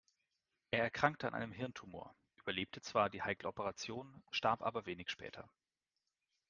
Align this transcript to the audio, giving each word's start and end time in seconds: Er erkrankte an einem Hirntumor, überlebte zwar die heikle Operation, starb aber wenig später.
Er 0.71 0.81
erkrankte 0.81 1.27
an 1.27 1.35
einem 1.35 1.51
Hirntumor, 1.51 2.15
überlebte 2.39 2.81
zwar 2.81 3.11
die 3.11 3.21
heikle 3.21 3.47
Operation, 3.49 4.23
starb 4.31 4.63
aber 4.63 4.87
wenig 4.87 5.11
später. 5.11 5.47